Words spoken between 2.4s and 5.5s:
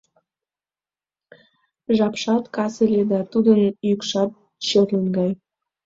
кас ыле да тудын йӱкшат черлын гай.